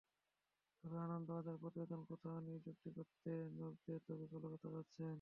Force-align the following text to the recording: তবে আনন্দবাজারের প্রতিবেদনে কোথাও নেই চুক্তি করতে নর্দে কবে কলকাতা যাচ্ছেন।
তবে 0.83 0.97
আনন্দবাজারের 1.05 1.61
প্রতিবেদনে 1.63 2.05
কোথাও 2.11 2.37
নেই 2.47 2.59
চুক্তি 2.65 2.89
করতে 2.97 3.29
নর্দে 3.57 3.93
কবে 4.05 4.25
কলকাতা 4.33 4.67
যাচ্ছেন। 4.75 5.09